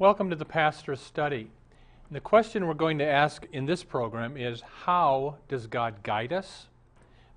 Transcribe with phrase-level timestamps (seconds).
[0.00, 1.50] Welcome to the Pastor's Study.
[2.12, 6.68] The question we're going to ask in this program is How does God guide us?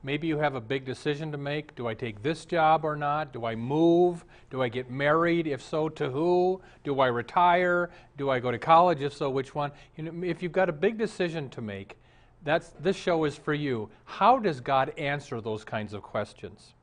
[0.03, 1.73] Maybe you have a big decision to make.
[1.73, 3.33] Do I take this job or not?
[3.33, 4.23] Do I move?
[4.51, 5.47] Do I get married?
[5.47, 6.61] If so, to who?
[6.83, 7.89] Do I retire?
[8.15, 9.01] Do I go to college?
[9.01, 9.71] If so, which one?
[9.97, 11.97] You know, if you've got a big decision to make,
[12.43, 13.89] that's, this show is for you.
[14.05, 16.73] How does God answer those kinds of questions?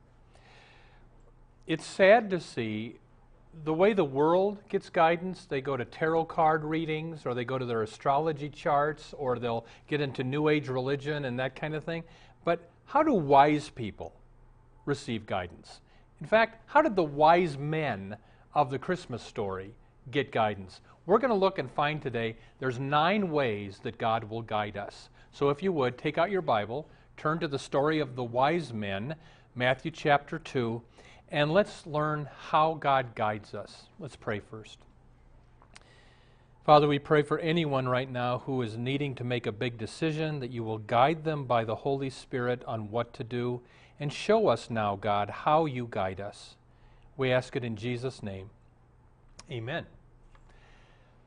[1.67, 2.97] It's sad to see
[3.63, 7.57] the way the world gets guidance, they go to tarot card readings or they go
[7.57, 11.83] to their astrology charts or they'll get into New Age religion and that kind of
[11.83, 12.03] thing.
[12.45, 14.13] But how do wise people
[14.85, 15.81] receive guidance?
[16.21, 18.17] In fact, how did the wise men
[18.53, 19.73] of the Christmas story
[20.11, 20.81] get guidance?
[21.05, 25.09] We're going to look and find today there's nine ways that God will guide us.
[25.31, 28.73] So if you would, take out your Bible, turn to the story of the wise
[28.73, 29.15] men,
[29.55, 30.81] Matthew chapter 2,
[31.31, 33.83] and let's learn how God guides us.
[33.99, 34.79] Let's pray first.
[36.65, 40.39] Father, we pray for anyone right now who is needing to make a big decision
[40.39, 43.61] that you will guide them by the Holy Spirit on what to do.
[43.99, 46.55] And show us now, God, how you guide us.
[47.17, 48.49] We ask it in Jesus' name.
[49.51, 49.87] Amen.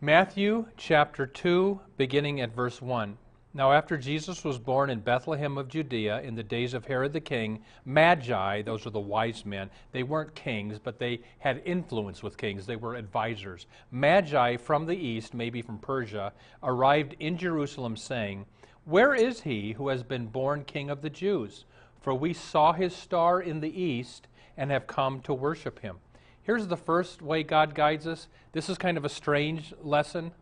[0.00, 3.18] Matthew chapter 2, beginning at verse 1.
[3.54, 7.20] Now, after Jesus was born in Bethlehem of Judea in the days of Herod the
[7.20, 12.38] king, Magi, those are the wise men, they weren't kings, but they had influence with
[12.38, 12.64] kings.
[12.64, 13.66] They were advisors.
[13.90, 18.46] Magi from the east, maybe from Persia, arrived in Jerusalem saying,
[18.86, 21.66] Where is he who has been born king of the Jews?
[22.00, 25.98] For we saw his star in the east and have come to worship him.
[26.42, 28.28] Here's the first way God guides us.
[28.52, 30.32] This is kind of a strange lesson.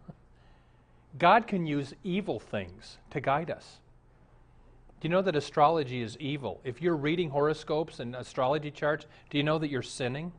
[1.18, 3.78] God can use evil things to guide us.
[5.00, 6.60] Do you know that astrology is evil?
[6.62, 10.32] If you're reading horoscopes and astrology charts, do you know that you're sinning?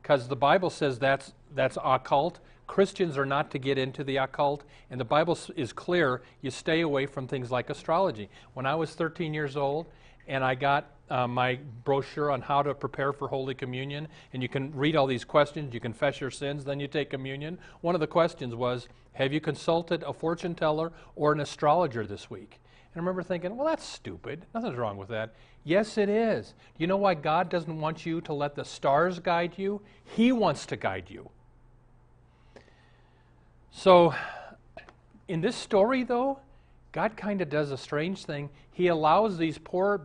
[0.00, 2.38] Because the Bible says that's, that's occult.
[2.66, 6.80] Christians are not to get into the occult, and the Bible is clear you stay
[6.80, 8.30] away from things like astrology.
[8.54, 9.86] When I was 13 years old
[10.28, 14.48] and I got uh, my brochure on how to prepare for Holy Communion, and you
[14.48, 17.58] can read all these questions, you confess your sins, then you take communion.
[17.82, 22.30] One of the questions was, Have you consulted a fortune teller or an astrologer this
[22.30, 22.58] week?
[22.94, 24.46] And I remember thinking, Well, that's stupid.
[24.54, 25.34] Nothing's wrong with that.
[25.62, 26.48] Yes, it is.
[26.48, 29.80] Do you know why God doesn't want you to let the stars guide you?
[30.04, 31.30] He wants to guide you.
[33.70, 34.14] So,
[35.26, 36.38] in this story, though,
[36.94, 38.50] God kind of does a strange thing.
[38.70, 40.02] He allows these poor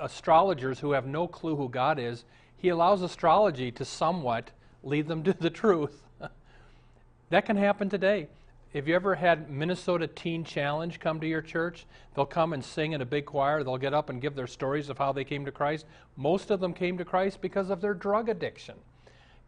[0.00, 2.24] astrologers who have no clue who God is,
[2.56, 4.52] he allows astrology to somewhat
[4.84, 6.00] lead them to the truth.
[7.30, 8.28] that can happen today.
[8.74, 11.84] Have you ever had Minnesota Teen Challenge come to your church?
[12.14, 13.64] They'll come and sing in a big choir.
[13.64, 15.84] They'll get up and give their stories of how they came to Christ.
[16.16, 18.76] Most of them came to Christ because of their drug addiction.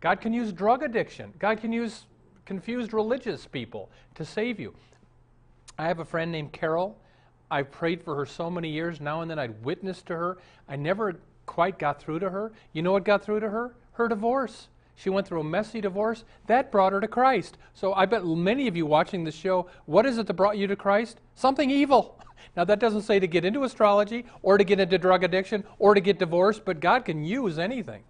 [0.01, 1.33] God can use drug addiction.
[1.39, 2.07] God can use
[2.45, 4.75] confused religious people to save you.
[5.79, 6.97] I have a friend named Carol.
[7.51, 9.01] I prayed for her so many years.
[9.01, 10.39] Now and then I'd witness to her.
[10.69, 12.53] I never quite got through to her.
[12.73, 13.75] You know what got through to her?
[13.93, 14.69] Her divorce.
[14.97, 16.25] She went through a messy divorce.
[16.47, 17.59] That brought her to Christ.
[17.75, 20.67] So I bet many of you watching this show, what is it that brought you
[20.67, 21.21] to Christ?
[21.35, 22.19] Something evil.
[22.57, 25.95] Now, that doesn't say to get into astrology or to get into drug addiction or
[25.95, 28.03] to get divorced, but God can use anything.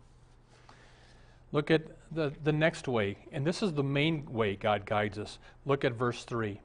[1.52, 5.38] Look at the, the next way, and this is the main way God guides us.
[5.64, 6.60] Look at verse 3.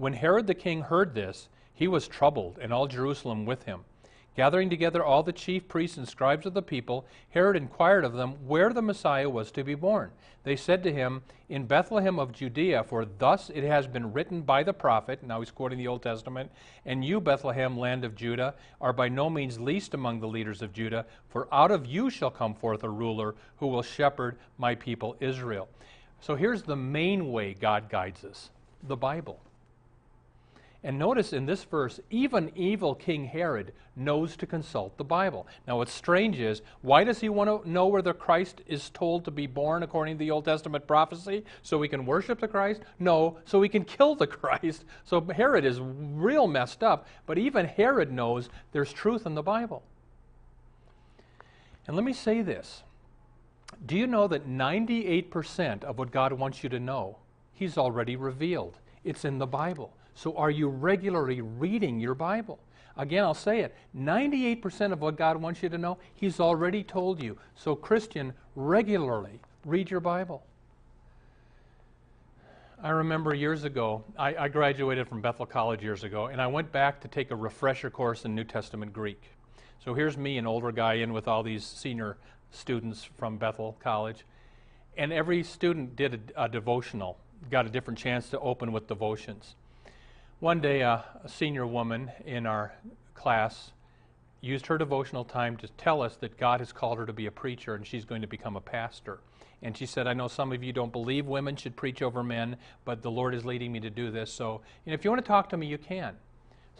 [0.00, 3.84] When Herod the king heard this, he was troubled, and all Jerusalem with him.
[4.34, 8.46] Gathering together all the chief priests and scribes of the people, Herod inquired of them
[8.46, 10.10] where the Messiah was to be born.
[10.42, 11.20] They said to him,
[11.50, 15.50] In Bethlehem of Judea, for thus it has been written by the prophet, now he's
[15.50, 16.50] quoting the Old Testament,
[16.86, 20.72] and you, Bethlehem, land of Judah, are by no means least among the leaders of
[20.72, 25.14] Judah, for out of you shall come forth a ruler who will shepherd my people
[25.20, 25.68] Israel.
[26.22, 28.48] So here's the main way God guides us
[28.82, 29.40] the Bible.
[30.82, 35.46] And notice in this verse, even evil King Herod knows to consult the Bible.
[35.66, 39.26] Now, what's strange is, why does he want to know where the Christ is told
[39.26, 41.44] to be born according to the Old Testament prophecy?
[41.62, 42.80] So we can worship the Christ?
[42.98, 44.86] No, so we can kill the Christ.
[45.04, 49.82] So Herod is real messed up, but even Herod knows there's truth in the Bible.
[51.86, 52.84] And let me say this
[53.84, 57.18] Do you know that 98% of what God wants you to know,
[57.52, 58.78] He's already revealed?
[59.04, 59.92] It's in the Bible.
[60.20, 62.58] So are you regularly reading your Bible?
[62.98, 67.22] Again, I'll say it 98% of what God wants you to know, He's already told
[67.22, 67.38] you.
[67.54, 70.44] So, Christian, regularly read your Bible.
[72.82, 76.70] I remember years ago, I, I, graduated from Bethel College years ago, and I went
[76.70, 79.22] back to take a refresher course in New Testament Greek.
[79.82, 82.18] So here's me, an older guy, in with all these senior
[82.50, 84.26] students from Bethel College.
[84.98, 87.16] And every student did a, a devotional,
[87.50, 89.54] got a different chance to open with devotions.
[90.40, 92.72] One day, uh, a senior woman in our
[93.12, 93.72] class
[94.40, 97.30] used her devotional time to tell us that God has called her to be a
[97.30, 99.18] preacher and she's going to become a pastor.
[99.60, 102.56] And she said, I know some of you don't believe women should preach over men,
[102.86, 104.32] but the Lord is leading me to do this.
[104.32, 106.16] So you know, if you want to talk to me, you can.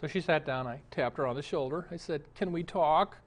[0.00, 0.66] So she sat down.
[0.66, 1.86] I tapped her on the shoulder.
[1.90, 3.18] I said, Can we talk?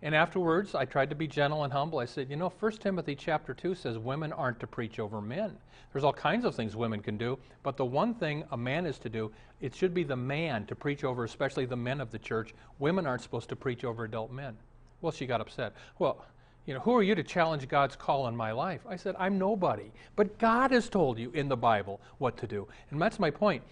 [0.00, 1.98] And afterwards, I tried to be gentle and humble.
[1.98, 5.56] I said, You know, 1 Timothy chapter 2 says women aren't to preach over men.
[5.92, 8.98] There's all kinds of things women can do, but the one thing a man is
[8.98, 12.18] to do, it should be the man to preach over, especially the men of the
[12.18, 12.54] church.
[12.78, 14.56] Women aren't supposed to preach over adult men.
[15.00, 15.74] Well, she got upset.
[15.98, 16.24] Well,
[16.66, 18.82] you know, who are you to challenge God's call in my life?
[18.86, 19.90] I said, I'm nobody.
[20.16, 22.68] But God has told you in the Bible what to do.
[22.90, 23.62] And that's my point.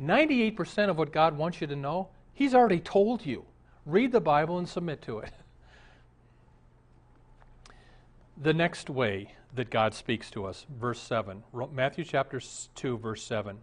[0.00, 3.44] 98% of what God wants you to know, He's already told you.
[3.84, 5.32] Read the Bible and submit to it.
[8.38, 11.42] The next way that God speaks to us, verse 7,
[11.72, 12.38] Matthew chapter
[12.74, 13.56] 2, verse 7.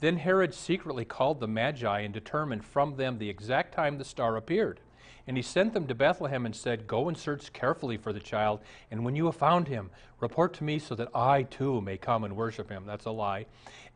[0.00, 4.38] Then Herod secretly called the Magi and determined from them the exact time the star
[4.38, 4.80] appeared.
[5.26, 8.60] And he sent them to Bethlehem and said, Go and search carefully for the child,
[8.90, 12.24] and when you have found him, report to me so that I too may come
[12.24, 12.84] and worship him.
[12.86, 13.44] That's a lie.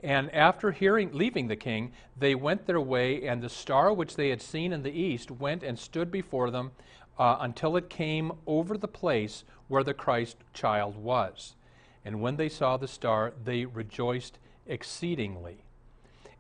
[0.03, 4.29] And after hearing, leaving the king, they went their way, and the star which they
[4.29, 6.73] had seen in the east went and stood before them
[7.19, 11.55] uh, until it came over the place where the Christ child was.
[12.05, 15.65] And when they saw the star, they rejoiced exceedingly.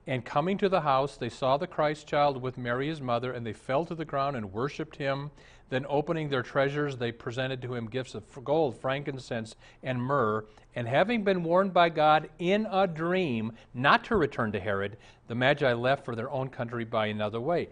[0.06, 3.46] And coming to the house, they saw the Christ child with Mary his mother, and
[3.46, 5.31] they fell to the ground and worshipped him.
[5.69, 10.44] Then, opening their treasures, they presented to him gifts of gold, frankincense, and myrrh.
[10.75, 14.96] And having been warned by God in a dream not to return to Herod,
[15.28, 17.69] the Magi left for their own country by another way.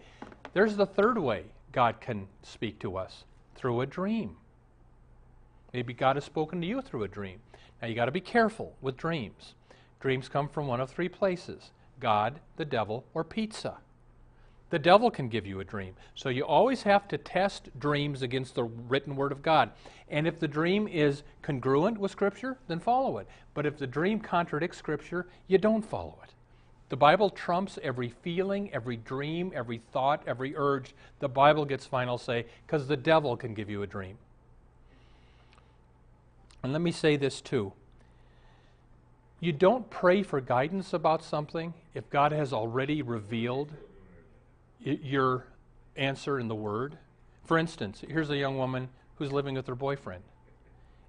[0.53, 3.23] There's the third way God can speak to us
[3.55, 4.37] through a dream.
[5.73, 7.39] Maybe God has spoken to you through a dream.
[7.81, 9.53] Now, you got to be careful with dreams.
[9.99, 13.77] Dreams come from one of three places God, the devil, or pizza.
[14.69, 15.95] The devil can give you a dream.
[16.13, 19.71] So you always have to test dreams against the written word of God.
[20.09, 23.27] And if the dream is congruent with Scripture, then follow it.
[23.53, 26.33] But if the dream contradicts Scripture, you don't follow it.
[26.89, 30.95] The Bible trumps every feeling, every dream, every thought, every urge.
[31.19, 34.17] The Bible gets final say because the devil can give you a dream.
[36.63, 37.73] And let me say this too
[39.39, 43.71] you don't pray for guidance about something if God has already revealed
[44.81, 45.45] your
[45.95, 46.97] answer in the Word.
[47.45, 50.23] For instance, here's a young woman who's living with her boyfriend.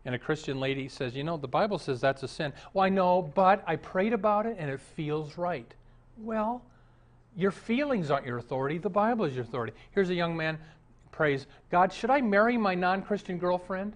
[0.05, 2.53] And a Christian lady says, You know, the Bible says that's a sin.
[2.73, 5.73] Well, I know, but I prayed about it and it feels right.
[6.19, 6.63] Well,
[7.37, 8.79] your feelings aren't your authority.
[8.79, 9.73] The Bible is your authority.
[9.93, 10.59] Here's a young man
[11.13, 13.95] prays, God, should I marry my non Christian girlfriend?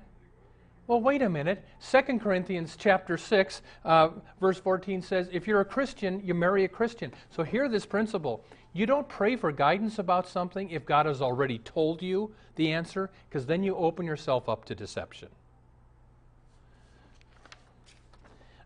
[0.87, 1.65] Well, wait a minute.
[1.91, 6.69] 2 Corinthians chapter 6, uh, verse 14 says, if you're a Christian, you marry a
[6.69, 7.11] Christian.
[7.31, 8.45] So hear this principle.
[8.75, 13.11] You don't pray for guidance about something if God has already told you the answer,
[13.29, 15.29] because then you open yourself up to deception.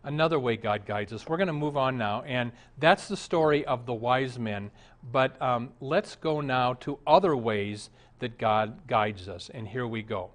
[0.04, 1.26] Another way God guides us.
[1.26, 4.70] We're going to move on now, and that's the story of the wise men.
[5.12, 7.90] But um, let's go now to other ways
[8.20, 10.30] that God guides us, and here we go.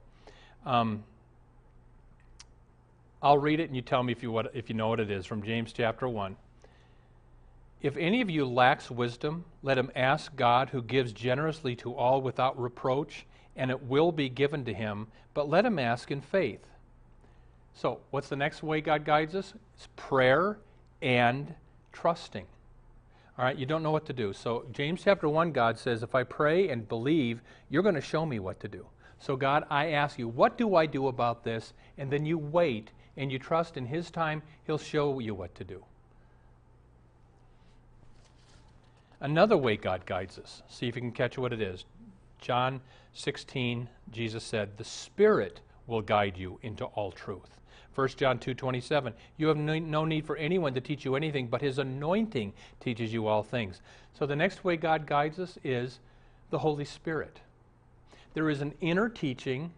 [0.66, 1.04] Um,
[3.22, 5.10] I'll read it and you tell me if you, what, if you know what it
[5.10, 6.36] is from James chapter 1.
[7.82, 12.22] If any of you lacks wisdom, let him ask God who gives generously to all
[12.22, 16.66] without reproach, and it will be given to him, but let him ask in faith.
[17.76, 19.54] So, what's the next way God guides us?
[19.76, 20.60] It's prayer
[21.02, 21.54] and
[21.92, 22.46] trusting.
[23.38, 24.32] All right, you don't know what to do.
[24.32, 28.26] So, James chapter 1, God says, If I pray and believe, you're going to show
[28.26, 28.86] me what to do.
[29.20, 31.74] So, God, I ask you, what do I do about this?
[31.98, 35.64] And then you wait and you trust in His time, He'll show you what to
[35.64, 35.84] do.
[39.20, 41.86] Another way God guides us, see if you can catch what it is.
[42.40, 42.82] John
[43.14, 47.58] 16, Jesus said, The Spirit will guide you into all truth.
[47.96, 51.78] 1 John 2:27 You have no need for anyone to teach you anything but his
[51.78, 53.82] anointing teaches you all things.
[54.14, 56.00] So the next way God guides us is
[56.50, 57.42] the Holy Spirit.
[58.34, 59.74] There is an inner teaching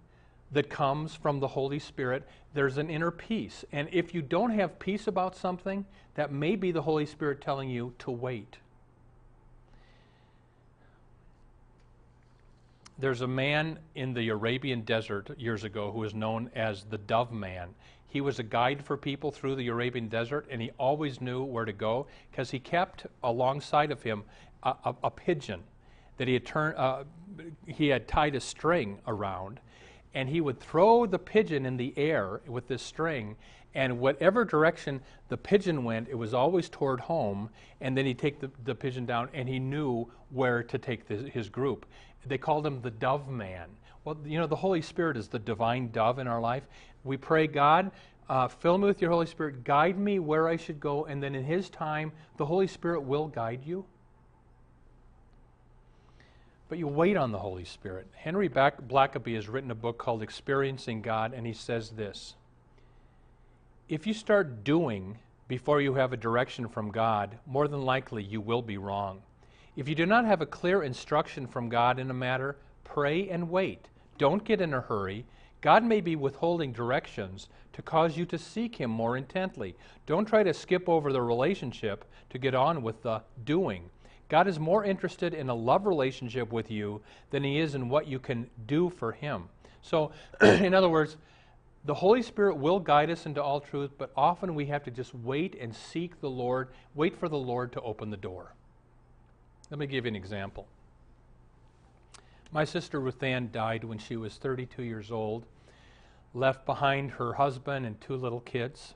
[0.52, 3.66] that comes from the Holy Spirit, there's an inner peace.
[3.72, 7.70] And if you don't have peace about something, that may be the Holy Spirit telling
[7.70, 8.58] you to wait.
[12.98, 17.34] There's a man in the Arabian desert years ago who is known as the Dove
[17.34, 17.76] Man.
[18.16, 21.66] He was a guide for people through the Arabian desert, and he always knew where
[21.66, 24.24] to go because he kept alongside of him
[24.64, 25.64] a, a, a pigeon
[26.16, 26.78] that he had turned.
[26.78, 27.04] Uh,
[27.68, 29.60] he had tied a string around,
[30.14, 33.36] and he would throw the pigeon in the air with this string,
[33.74, 37.50] and whatever direction the pigeon went, it was always toward home.
[37.82, 41.18] And then he'd take the, the pigeon down, and he knew where to take the,
[41.18, 41.86] his group.
[42.26, 43.72] They called him the dove man.
[44.06, 46.64] Well, you know, the Holy Spirit is the divine dove in our life.
[47.04, 47.92] We pray, God,
[48.30, 51.34] uh, fill me with your Holy Spirit, guide me where I should go, and then
[51.34, 53.86] in His time, the Holy Spirit will guide you.
[56.70, 58.08] But you wait on the Holy Spirit.
[58.16, 62.36] Henry Blackaby has written a book called Experiencing God, and he says this
[63.90, 68.42] If you start doing before you have a direction from God, more than likely you
[68.42, 69.22] will be wrong.
[69.76, 73.50] If you do not have a clear instruction from God in a matter, pray and
[73.50, 73.88] wait.
[74.18, 75.26] Don't get in a hurry.
[75.62, 79.76] God may be withholding directions to cause you to seek Him more intently.
[80.06, 83.90] Don't try to skip over the relationship to get on with the doing.
[84.30, 88.08] God is more interested in a love relationship with you than He is in what
[88.08, 89.50] you can do for Him.
[89.82, 91.18] So, in other words,
[91.86, 95.14] the Holy Spirit will guide us into all truth, but often we have to just
[95.14, 98.54] wait and seek the Lord, wait for the Lord to open the door.
[99.70, 100.68] Let me give you an example.
[102.52, 105.46] My sister Ruth Ann died when she was 32 years old,
[106.34, 108.94] left behind her husband and two little kids.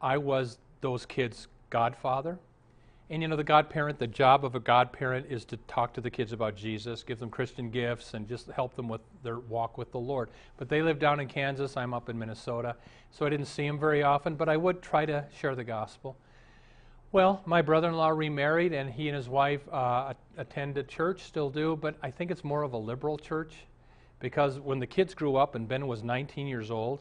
[0.00, 2.38] I was those kids' godfather.
[3.10, 6.10] And you know, the godparent, the job of a godparent is to talk to the
[6.10, 9.90] kids about Jesus, give them Christian gifts, and just help them with their walk with
[9.90, 10.30] the Lord.
[10.56, 12.76] But they live down in Kansas, I'm up in Minnesota,
[13.10, 16.16] so I didn't see them very often, but I would try to share the gospel.
[17.12, 21.24] Well, my brother in law remarried, and he and his wife uh, attend a church,
[21.24, 23.52] still do, but I think it's more of a liberal church
[24.20, 27.00] because when the kids grew up and Ben was 19 years old,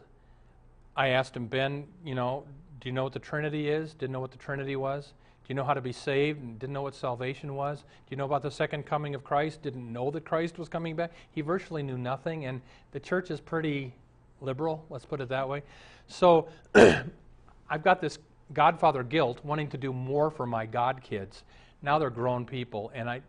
[0.96, 2.44] I asked him, Ben, you know,
[2.82, 3.94] do you know what the Trinity is?
[3.94, 5.14] Didn't know what the Trinity was
[5.44, 7.82] Do you know how to be saved didn't know what salvation was?
[7.82, 9.62] Do you know about the second coming of Christ?
[9.62, 11.12] Didn't know that Christ was coming back?
[11.30, 12.62] He virtually knew nothing, and
[12.94, 13.94] the church is pretty
[14.42, 15.62] liberal, let's put it that way.
[16.08, 16.48] So
[17.70, 18.18] I've got this
[18.54, 21.44] godfather guilt wanting to do more for my god kids.
[21.82, 23.22] Now they're grown people, and I,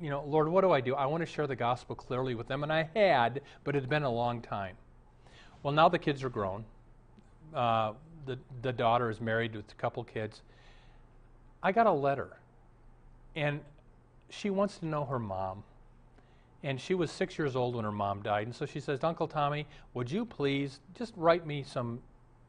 [0.00, 0.94] you know, Lord, what do I do?
[0.94, 3.90] I want to share the gospel clearly with them, and I had, but it had
[3.90, 4.76] been a long time.
[5.62, 6.64] Well, now the kids are grown.
[7.54, 7.92] Uh,
[8.26, 10.42] the, the daughter is married with a couple kids
[11.64, 12.28] I got a letter,
[13.34, 13.60] and
[14.28, 15.64] she wants to know her mom.
[16.62, 18.46] And she was six years old when her mom died.
[18.46, 22.00] And so she says, Uncle Tommy, would you please just write me some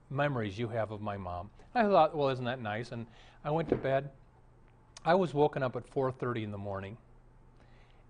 [0.10, 1.50] memories you have of my mom?
[1.74, 2.92] I thought, well, isn't that nice?
[2.92, 3.06] And
[3.44, 4.10] I went to bed.
[5.04, 6.98] I was woken up at 4:30 in the morning,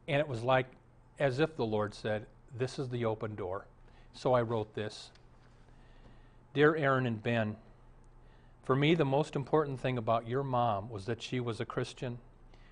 [0.07, 0.67] and it was like
[1.19, 2.25] as if the Lord said,
[2.57, 3.65] "This is the open door."
[4.13, 5.11] So I wrote this.
[6.53, 7.57] Dear Aaron and Ben,
[8.63, 12.19] for me, the most important thing about your mom was that she was a Christian.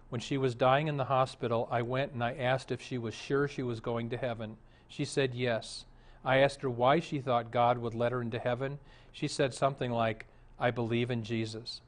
[0.08, 3.14] When she was dying in the hospital, I went and I asked if she was
[3.14, 4.58] sure she was going to heaven.
[4.88, 5.86] She said yes.
[6.26, 8.80] I asked her why she thought God would let her into heaven.
[9.12, 10.26] She said something like,
[10.60, 11.82] I believe in Jesus.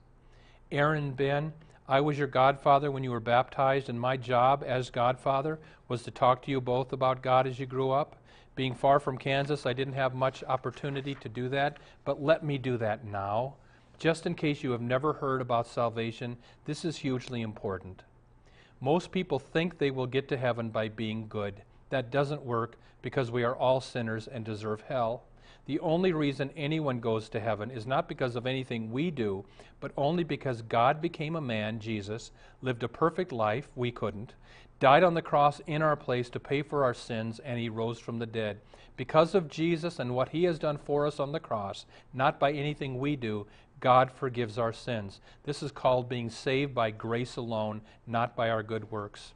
[0.72, 1.54] Aaron Ben,
[1.88, 6.12] I was your godfather when you were baptized, and my job as godfather was to
[6.12, 8.16] talk to you both about God as you grew up.
[8.56, 12.58] Being far from Kansas, I didn't have much opportunity to do that, but let me
[12.58, 13.56] do that now.
[14.00, 18.02] Just in case you have never heard about salvation, this is hugely important.
[18.82, 21.62] Most people think they will get to heaven by being good.
[21.90, 25.24] That doesn't work because we are all sinners and deserve hell.
[25.66, 29.46] The only reason anyone goes to heaven is not because of anything we do,
[29.80, 34.36] but only because God became a man, Jesus, lived a perfect life, we couldn't,
[34.80, 38.00] died on the cross in our place to pay for our sins, and he rose
[38.00, 38.60] from the dead.
[38.96, 42.52] Because of Jesus and what he has done for us on the cross, not by
[42.52, 43.48] anything we do,
[43.80, 45.20] God forgives our sins.
[45.44, 49.34] This is called being saved by grace alone, not by our good works.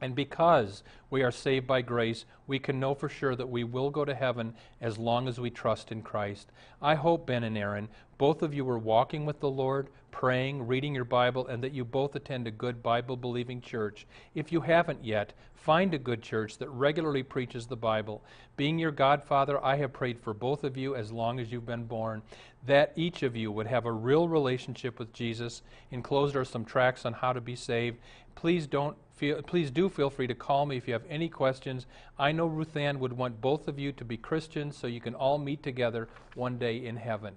[0.00, 3.90] And because we are saved by grace, we can know for sure that we will
[3.90, 6.50] go to heaven as long as we trust in Christ.
[6.80, 10.94] I hope, Ben and Aaron, both of you are walking with the Lord, praying, reading
[10.94, 14.06] your Bible, and that you both attend a good Bible believing church.
[14.34, 18.22] If you haven't yet, find a good church that regularly preaches the Bible.
[18.56, 21.84] Being your godfather, I have prayed for both of you as long as you've been
[21.84, 22.22] born,
[22.66, 25.62] that each of you would have a real relationship with Jesus.
[25.90, 27.98] Enclosed are some tracts on how to be saved.
[28.34, 31.84] Please don't Feel, please do feel free to call me if you have any questions.
[32.18, 35.14] I know Ruth Ann would want both of you to be Christians so you can
[35.14, 37.34] all meet together one day in heaven.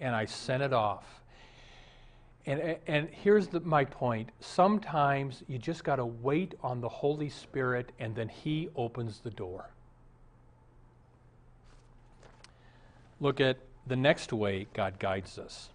[0.00, 1.04] And I sent it off.
[2.46, 4.30] And, and here's the, my point.
[4.40, 9.30] Sometimes you just got to wait on the Holy Spirit, and then He opens the
[9.30, 9.70] door.
[13.20, 15.68] Look at the next way God guides us.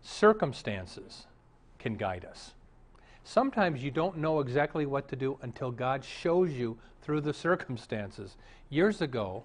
[0.00, 1.26] Circumstances
[1.80, 2.52] can guide us.
[3.24, 8.36] Sometimes you don't know exactly what to do until God shows you through the circumstances.
[8.68, 9.42] Years ago,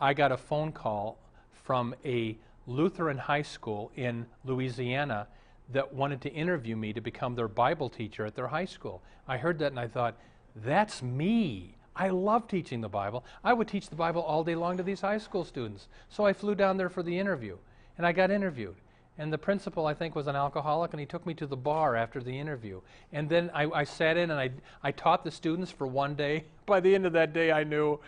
[0.00, 1.18] I got a phone call
[1.52, 2.36] from a
[2.66, 5.26] Lutheran high school in Louisiana
[5.72, 9.02] that wanted to interview me to become their Bible teacher at their high school.
[9.28, 10.16] I heard that and I thought,
[10.56, 11.76] that's me.
[11.94, 13.24] I love teaching the Bible.
[13.44, 15.88] I would teach the Bible all day long to these high school students.
[16.08, 17.56] So I flew down there for the interview
[17.98, 18.76] and I got interviewed.
[19.18, 21.94] And the principal, I think, was an alcoholic, and he took me to the bar
[21.94, 22.80] after the interview.
[23.12, 24.50] And then I, I sat in and I,
[24.82, 26.44] I taught the students for one day.
[26.66, 28.00] By the end of that day, I knew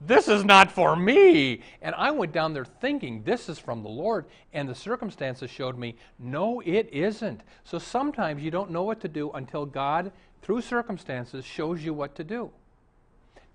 [0.00, 1.60] this is not for me.
[1.82, 5.76] And I went down there thinking this is from the Lord, and the circumstances showed
[5.76, 7.42] me, no, it isn't.
[7.64, 12.14] So sometimes you don't know what to do until God, through circumstances, shows you what
[12.14, 12.50] to do.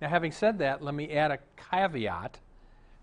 [0.01, 1.39] Now, having said that, let me add a
[1.71, 2.39] caveat.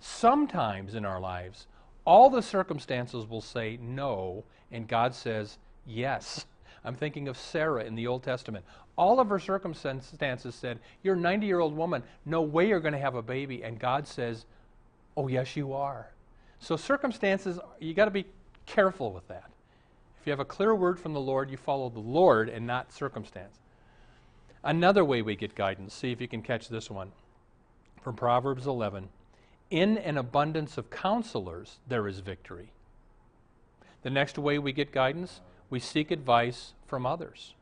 [0.01, 1.67] Sometimes in our lives,
[2.05, 6.47] all the circumstances will say no, and God says yes.
[6.85, 8.65] I'm thinking of Sarah in the Old Testament.
[8.97, 12.03] All of her circumstances said, You're a 90 year old woman.
[12.25, 13.63] No way you're going to have a baby.
[13.63, 14.47] And God says,
[15.17, 16.11] Oh, yes, you are.
[16.59, 18.27] So, circumstances, you got to be
[18.67, 19.51] careful with that.
[20.21, 22.93] If you have a clear word from the Lord, you follow the Lord and not
[22.93, 23.59] circumstance.
[24.63, 27.13] Another way we get guidance, see if you can catch this one
[28.03, 29.09] from Proverbs 11
[29.71, 32.73] In an abundance of counselors, there is victory.
[34.03, 37.55] The next way we get guidance, we seek advice from others.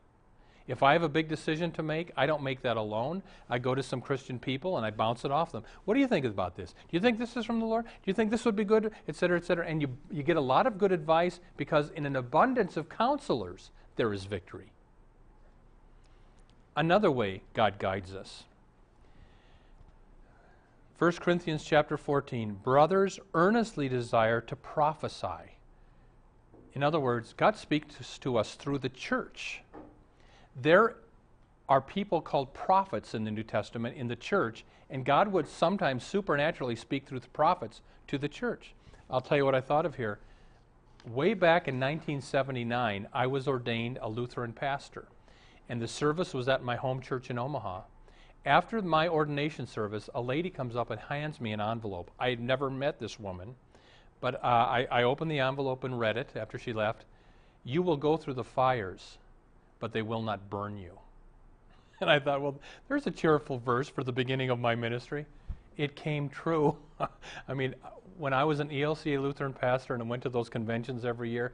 [0.66, 3.22] If I have a big decision to make, I don't make that alone.
[3.48, 5.64] I go to some Christian people and I bounce it off them.
[5.86, 6.72] What do you think about this?
[6.72, 7.86] Do you think this is from the Lord?
[7.86, 8.92] Do you think this would be good?
[9.08, 9.66] Et cetera, et cetera.
[9.66, 13.70] And you, you get a lot of good advice because in an abundance of counselors,
[13.96, 14.72] there is victory.
[16.76, 18.44] Another way God guides us.
[20.98, 25.58] 1 Corinthians chapter 14 Brothers earnestly desire to prophesy
[26.78, 29.62] in other words, God speaks to us through the church.
[30.54, 30.94] There
[31.68, 36.04] are people called prophets in the New Testament in the church, and God would sometimes
[36.04, 38.74] supernaturally speak through the prophets to the church.
[39.11, 40.20] I'll tell you what I thought of here.
[41.04, 45.08] Way back in 1979, I was ordained a Lutheran pastor,
[45.68, 47.80] and the service was at my home church in Omaha.
[48.46, 52.11] After my ordination service, a lady comes up and hands me an envelope.
[52.18, 53.55] I had never met this woman.
[54.20, 57.05] But uh, I, I opened the envelope and read it after she left.
[57.64, 59.18] You will go through the fires,
[59.79, 60.92] but they will not burn you.
[62.01, 62.55] And I thought, well,
[62.87, 65.27] there's a cheerful verse for the beginning of my ministry.
[65.77, 66.77] It came true.
[67.48, 67.74] I mean,
[68.18, 71.53] when I was an ELCA Lutheran pastor and I went to those conventions every year,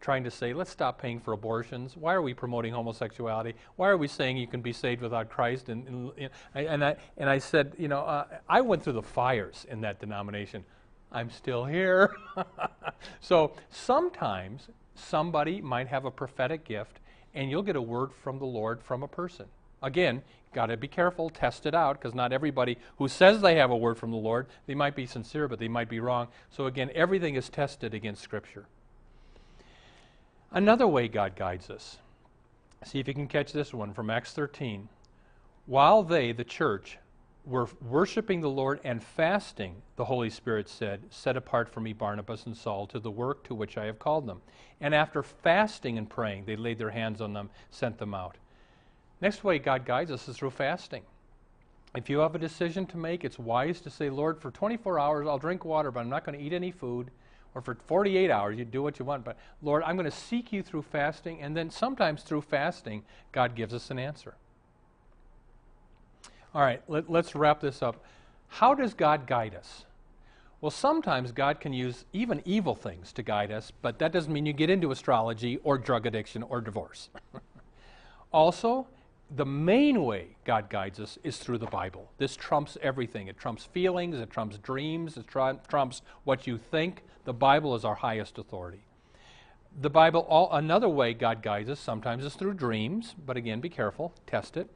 [0.00, 1.96] trying to say, let's stop paying for abortions.
[1.96, 3.54] Why are we promoting homosexuality?
[3.76, 5.68] Why are we saying you can be saved without Christ?
[5.68, 9.66] And, and, and I, and I said, you know, uh, I went through the fires
[9.70, 10.64] in that denomination.
[11.12, 12.14] I'm still here.
[13.20, 17.00] so sometimes somebody might have a prophetic gift
[17.34, 19.46] and you'll get a word from the Lord from a person.
[19.82, 23.70] Again, got to be careful, test it out, because not everybody who says they have
[23.70, 26.28] a word from the Lord, they might be sincere, but they might be wrong.
[26.50, 28.66] So again, everything is tested against Scripture.
[30.52, 31.98] Another way God guides us.
[32.84, 34.88] See if you can catch this one from Acts 13.
[35.66, 36.98] While they, the church,
[37.44, 42.46] were worshiping the Lord and fasting, the Holy Spirit said, Set apart for me Barnabas
[42.46, 44.42] and Saul to the work to which I have called them.
[44.80, 48.36] And after fasting and praying, they laid their hands on them, sent them out.
[49.20, 51.02] Next way God guides us is through fasting.
[51.94, 55.26] If you have a decision to make, it's wise to say, Lord, for 24 hours
[55.28, 57.10] I'll drink water, but I'm not going to eat any food.
[57.54, 59.24] Or for 48 hours, you do what you want.
[59.24, 61.40] But Lord, I'm going to seek you through fasting.
[61.40, 64.34] And then sometimes through fasting, God gives us an answer.
[66.54, 68.04] All right, let, us wrap this up.
[68.48, 69.84] How does God guide us?
[70.60, 74.46] Well, sometimes God can use even evil things to guide us, but that doesn't mean
[74.46, 77.08] you get into astrology or drug addiction or divorce.
[78.32, 78.86] also,
[79.34, 82.10] the main way God guides us is through the Bible.
[82.18, 83.28] This trumps everything.
[83.28, 87.02] It trumps feelings, it trumps dreams, it trumps what you think.
[87.24, 88.84] The Bible is our highest authority.
[89.80, 93.68] The Bible, all, another way God guides us sometimes is through dreams, but again, be
[93.68, 94.68] careful, test it.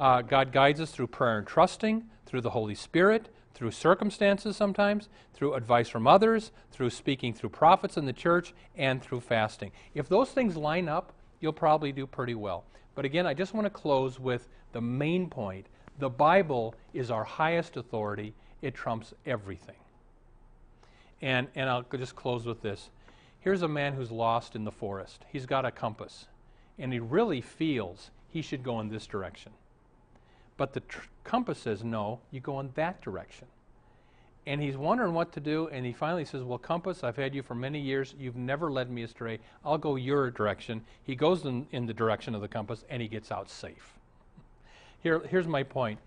[0.00, 5.08] Uh, God guides us through prayer and trusting, through the Holy Spirit, through circumstances sometimes,
[5.32, 9.70] through advice from others, through speaking through prophets in the church, and through fasting.
[9.94, 12.64] If those things line up, you'll probably do pretty well.
[12.94, 15.66] But again, I just want to close with the main point.
[15.98, 19.76] The Bible is our highest authority, it trumps everything.
[21.20, 22.90] And, and I'll just close with this.
[23.40, 25.24] Here's a man who's lost in the forest.
[25.32, 26.26] He's got a compass,
[26.78, 29.52] and he really feels he should go in this direction.
[30.56, 33.48] But the tr- compass says, no, you go in that direction.
[34.46, 37.42] And he's wondering what to do, and he finally says, Well, Compass, I've had you
[37.42, 38.14] for many years.
[38.18, 39.38] You've never led me astray.
[39.64, 40.84] I'll go your direction.
[41.04, 43.94] He goes in, in the direction of the compass, and he gets out safe.
[45.02, 46.00] Here, here's my point.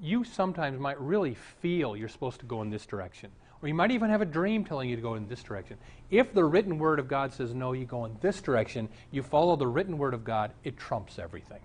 [0.00, 3.90] You sometimes might really feel you're supposed to go in this direction, or you might
[3.90, 5.76] even have a dream telling you to go in this direction.
[6.10, 9.56] If the written word of God says, No, you go in this direction, you follow
[9.56, 11.60] the written word of God, it trumps everything.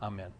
[0.00, 0.30] Amen.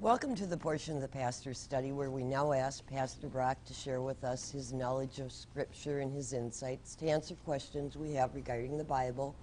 [0.00, 3.72] Welcome to the portion of the pastor's study where we now ask Pastor Brock to
[3.72, 8.34] share with us his knowledge of Scripture and his insights to answer questions we have
[8.34, 9.36] regarding the Bible,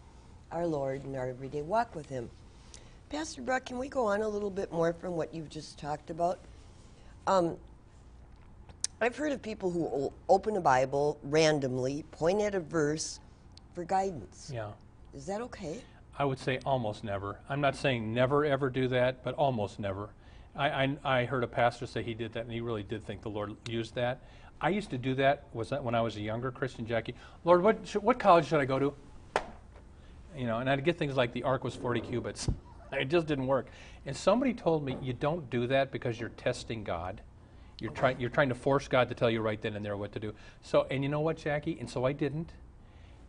[0.51, 2.29] our Lord, and our everyday walk with Him.
[3.09, 6.09] Pastor Brock, can we go on a little bit more from what you've just talked
[6.09, 6.37] about?
[7.27, 7.55] Um,
[8.99, 13.21] I've heard of people who o- open a Bible randomly, point at a verse
[13.73, 14.51] for guidance.
[14.53, 14.71] Yeah.
[15.15, 15.81] Is that okay?
[16.19, 17.39] I would say almost never.
[17.49, 20.09] I'm not saying never ever do that, but almost never.
[20.55, 23.21] I, I, I heard a pastor say he did that, and he really did think
[23.21, 24.21] the Lord used that.
[24.59, 25.45] I used to do that.
[25.53, 27.15] Was that when I was a younger Christian, Jackie?
[27.43, 28.93] Lord, what should, what college should I go to?
[30.37, 32.49] You know, and I'd get things like the ark was 40 cubits.
[32.93, 33.67] It just didn't work.
[34.05, 37.21] And somebody told me you don't do that because you're testing God.
[37.79, 40.11] You're trying you're trying to force God to tell you right then and there what
[40.11, 40.33] to do.
[40.61, 41.77] So, and you know what, Jackie?
[41.79, 42.51] And so I didn't.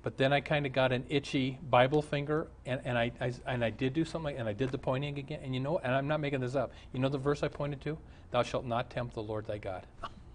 [0.02, 3.64] But then I kind of got an itchy Bible finger, and, and I, I and
[3.64, 5.40] I did do something, and I did the pointing again.
[5.44, 6.72] And you know, and I'm not making this up.
[6.92, 7.96] You know the verse I pointed to?
[8.32, 9.86] Thou shalt not tempt the Lord thy God.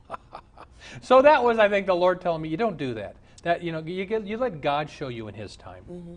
[1.02, 3.16] so that was, I think, the Lord telling me, you don't do that.
[3.44, 5.84] That you know, you get you let God show you in His time.
[5.92, 6.16] Mm-hmm.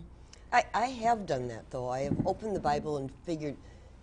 [0.53, 1.89] I, I have done that though.
[1.89, 3.57] I have opened the Bible and figured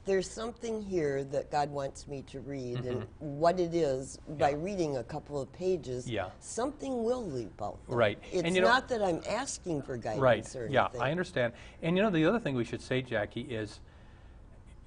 [0.09, 4.59] there's something here that God wants me to read, and what it is by Mm-hmm.
[4.59, 4.65] Yeah.
[4.73, 6.31] reading a couple of pages, Yeah.
[6.41, 7.79] something will leap out.
[7.87, 7.97] there.
[7.97, 8.19] Right.
[8.33, 10.57] It's And you know- not that I'm asking for guidance Right.
[10.57, 11.01] or Yeah, anything.
[11.03, 11.53] I understand.
[11.83, 13.81] And you know, the other thing we should say, Jackie, is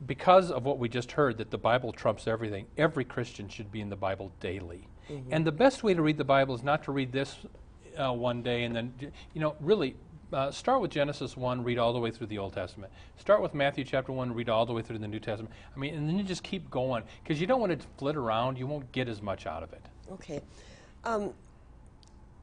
[0.07, 3.79] because of what we just heard, that the Bible trumps everything, every Christian should be
[3.81, 4.87] in the Bible daily.
[5.29, 7.37] And the best way to read the Bible is not to read this
[7.97, 8.93] uh, one day and then,
[9.33, 9.95] you know, really.
[10.33, 12.91] Uh, start with Genesis 1, read all the way through the Old Testament.
[13.17, 15.53] Start with Matthew chapter 1, read all the way through the New Testament.
[15.75, 18.57] I mean, and then you just keep going because you don't want to flit around.
[18.57, 19.81] You won't get as much out of it.
[20.13, 20.41] Okay.
[21.03, 21.33] Um,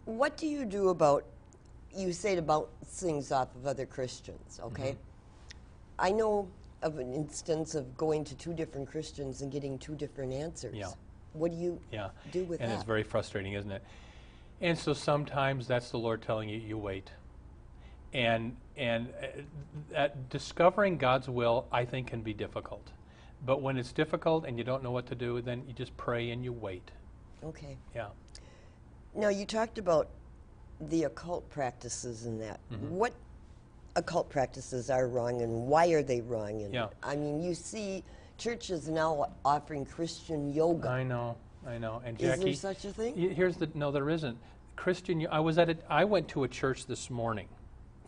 [0.05, 1.25] what do you do about,
[1.97, 4.91] you say to bounce things off of other Christians, okay?
[4.91, 5.01] Mm-hmm.
[5.99, 6.49] I know
[6.83, 10.75] of an instance of going to two different Christians and getting two different answers.
[10.75, 10.91] Yeah.
[11.33, 12.11] What do you Yeah.
[12.33, 12.73] do with and that?
[12.73, 13.83] And it's very frustrating, isn't it?
[14.61, 17.11] And so sometimes that's the Lord telling you, you wait.
[18.13, 19.27] And and uh,
[19.91, 22.87] that discovering God's will, I think, can be difficult.
[23.45, 26.31] But when it's difficult and you don't know what to do, then you just pray
[26.31, 26.91] and you wait.
[27.45, 27.77] okay.
[27.95, 28.09] Yeah.
[29.15, 30.09] Now, you talked about
[30.81, 32.61] the occult practices and that.
[32.73, 32.91] Mm-hmm.
[32.91, 33.13] What
[33.97, 36.63] occult practices are wrong and why are they wrong?
[36.63, 36.89] And Yeah.
[37.03, 38.05] I mean, you see
[38.39, 40.89] churches now offering Christian yoga.
[40.89, 42.01] I know, I know.
[42.05, 43.17] And Jackie, Is there such a thing?
[43.35, 44.39] here's the no, there isn't.
[44.77, 47.49] Christian, I was at a, I went to a church this morning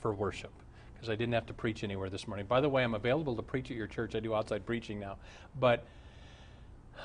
[0.00, 0.52] for worship
[0.94, 2.46] because I didn't have to preach anywhere this morning.
[2.46, 4.14] By the way, I'm available to preach at your church.
[4.14, 5.16] I do outside preaching now,
[5.58, 5.86] but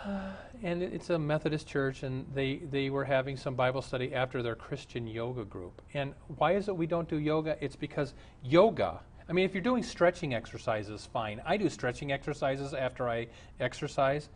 [0.64, 4.56] and it's a Methodist church, and they they were having some Bible study after their
[4.56, 5.82] Christian yoga group.
[5.94, 7.58] And why is it we don't do yoga?
[7.62, 9.00] It's because yoga.
[9.28, 11.42] I mean, if you're doing stretching exercises, fine.
[11.46, 13.28] I do stretching exercises after I
[13.60, 14.30] exercise,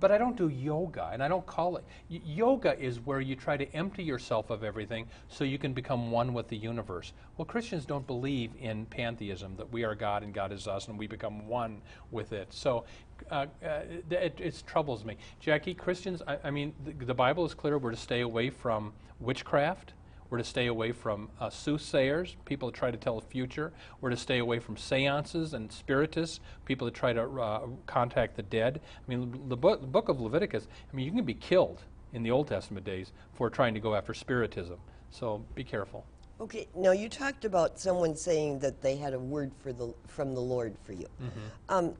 [0.00, 1.84] but I don't do yoga, and I don't call it.
[2.10, 6.10] Y- yoga is where you try to empty yourself of everything so you can become
[6.10, 7.12] one with the universe.
[7.36, 10.98] Well, Christians don't believe in pantheism, that we are God and God is us, and
[10.98, 12.52] we become one with it.
[12.52, 12.84] So
[13.30, 15.16] uh, uh, it, it troubles me.
[15.40, 18.92] Jackie, Christians, I, I mean, the, the Bible is clear we're to stay away from
[19.20, 19.92] witchcraft.
[20.32, 23.70] We're to stay away from uh, soothsayers, people that try to tell the future.
[24.00, 28.42] We're to stay away from seances and spiritists, people that try to uh, contact the
[28.42, 28.80] dead.
[28.82, 31.82] I mean, the book, the book of Leviticus, I mean, you can be killed
[32.14, 34.78] in the Old Testament days for trying to go after spiritism.
[35.10, 36.06] So be careful.
[36.40, 40.32] Okay, now you talked about someone saying that they had a word for the, from
[40.32, 41.08] the Lord for you.
[41.22, 41.40] Mm-hmm.
[41.68, 41.94] Um,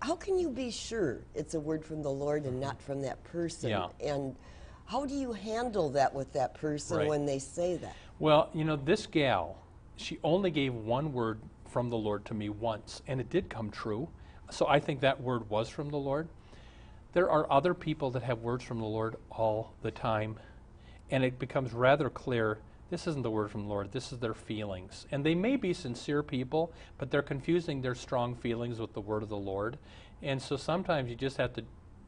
[0.00, 3.22] how can you be sure it's a word from the Lord and not from that
[3.24, 3.68] person?
[3.68, 3.88] Yeah.
[4.02, 4.34] And
[4.86, 7.08] how do you handle that with that person Right.
[7.08, 7.94] when they say that?
[8.18, 9.58] Well, you know, this gal,
[9.96, 13.70] she only gave one word from the Lord to me once, and it did come
[13.70, 14.08] true.
[14.50, 16.28] So I think that word was from the Lord.
[17.12, 20.36] There are other people that have words from the Lord all the time,
[21.10, 24.34] and it becomes rather clear this isn't the word from the Lord, this is their
[24.34, 25.06] feelings.
[25.10, 29.24] And they may be sincere people, but they're confusing their strong feelings with the word
[29.24, 29.78] of the Lord.
[30.22, 31.64] And so sometimes you just have to,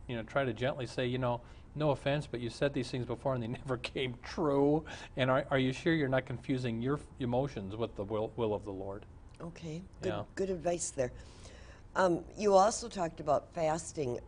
[0.09, 1.41] you know, try to gently say, you know,
[1.75, 4.85] no offense, but you said these things before and they never came true.
[5.17, 8.65] And are, are you sure you're not confusing your emotions with the will, will of
[8.65, 9.05] the Lord?
[9.41, 10.23] Okay, good, Yeah.
[10.35, 11.13] good advice there.
[11.95, 14.19] Um, you also talked about fasting.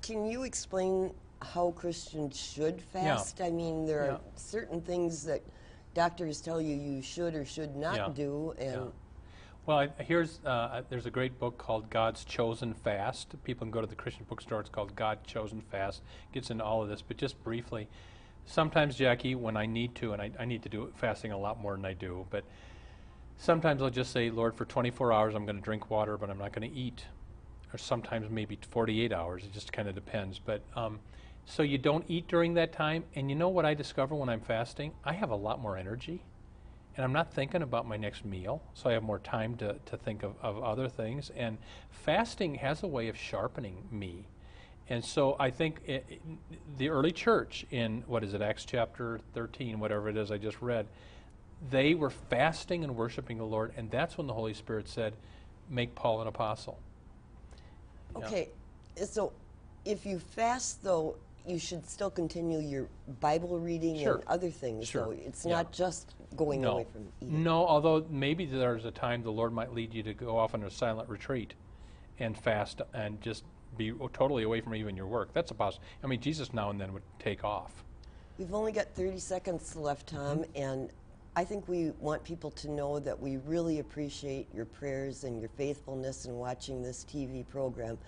[0.00, 1.12] Can you explain
[1.42, 3.40] how Christians should fast?
[3.40, 3.46] Yeah.
[3.46, 4.12] I mean, there Yeah.
[4.12, 5.42] are certain things that
[5.94, 8.92] doctors tell you you should or should not do, and.
[9.66, 13.34] Well, I, here's uh, there's a great book called God's Chosen Fast.
[13.42, 14.60] People can go to the Christian bookstore.
[14.60, 16.02] It's called God Chosen Fast.
[16.32, 17.88] Gets into all of this, but just briefly.
[18.44, 21.60] Sometimes, Jackie, when I need to, and I, I need to do fasting a lot
[21.60, 22.44] more than I do, but
[23.38, 26.38] sometimes I'll just say, Lord, for 24 hours I'm going to drink water, but I'm
[26.38, 27.04] not going to eat.
[27.74, 29.42] Or sometimes maybe 48 hours.
[29.42, 30.38] It just kind of depends.
[30.38, 31.00] But um,
[31.44, 33.02] so you don't eat during that time.
[33.16, 34.92] And you know what I discover when I'm fasting?
[35.04, 36.22] I have a lot more energy
[36.96, 39.96] and I'm not thinking about my next meal, so I have more time to, to
[39.98, 41.30] think of, of other things.
[41.36, 41.58] And
[41.90, 44.26] fasting has a way of sharpening me.
[44.88, 46.02] And so I think i i
[46.78, 50.62] the early church in, what is it, Acts chapter 13, whatever it is I just
[50.62, 50.86] read,
[51.70, 55.14] they were fasting and worshiping the Lord, and that's when the Holy Spirit said,
[55.68, 56.78] Make Paul an apostle.
[58.18, 58.26] Yeah.
[58.26, 58.48] okay.
[59.04, 59.32] So,
[59.84, 62.88] if you fast, though, you should still continue your
[63.20, 64.16] Bible reading Sure.
[64.16, 64.88] and other things.
[64.88, 65.04] Sure.
[65.04, 65.52] So it's Yeah.
[65.56, 66.72] not just going no.
[66.72, 67.42] away from eating.
[67.42, 70.62] No, although maybe there's a time the Lord might lead you to go off on
[70.64, 71.54] a silent retreat
[72.18, 73.44] and fast and just
[73.76, 75.32] be totally away from even your work.
[75.32, 75.84] That's a possible.
[76.02, 77.84] I mean, Jesus now and then would take off.
[78.38, 80.62] We've only got 30 seconds left, Tom, Mm-hmm.
[80.62, 80.90] and
[81.36, 85.50] I think we want people to know that we really appreciate your prayers and your
[85.50, 87.98] faithfulness in watching this TV program.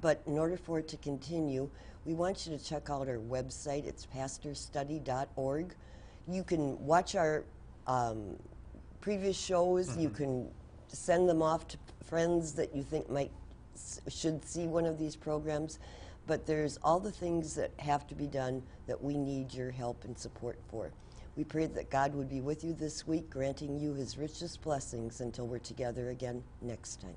[0.00, 1.68] But in order for it to continue,
[2.04, 3.86] we want you to check out our website.
[3.86, 5.74] It's pastorstudy.org.
[6.28, 7.44] You can watch our
[7.86, 8.36] um,
[9.00, 9.96] previous shows.
[9.96, 10.48] You can
[10.88, 13.30] send them off to friends that you think might
[14.08, 15.78] should see one of these programs.
[16.26, 20.04] But there's all the things that have to be done that we need your help
[20.04, 20.92] and support for.
[21.36, 25.20] We pray that God would be with you this week, granting you his richest blessings
[25.20, 27.16] until we're together again next time.